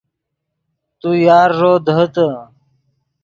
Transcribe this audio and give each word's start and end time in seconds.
تو 0.99 1.09
یارݱو 1.25 1.73
دیہیتے 1.85 2.27